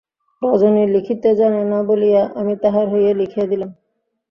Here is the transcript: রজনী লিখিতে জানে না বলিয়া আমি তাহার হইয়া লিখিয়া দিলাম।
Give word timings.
রজনী 0.41 0.83
লিখিতে 0.93 1.29
জানে 1.35 1.61
না 1.65 1.79
বলিয়া 1.87 2.21
আমি 2.39 2.53
তাহার 2.63 2.85
হইয়া 2.93 3.11
লিখিয়া 3.13 3.45
দিলাম। 3.51 3.69